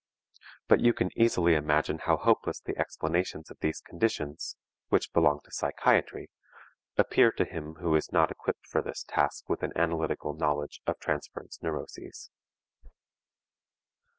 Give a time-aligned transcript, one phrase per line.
[0.67, 4.55] But you can easily imagine how hopeless the explanations of these conditions,
[4.89, 6.31] which belong to psychiatry,
[6.97, 10.99] appear to him who is not equipped for this task with an analytic knowledge of
[10.99, 12.31] transference neuroses.